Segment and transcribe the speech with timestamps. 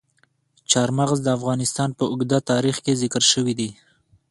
[0.71, 3.69] چار مغز د افغانستان په اوږده تاریخ کې ذکر شوي دي.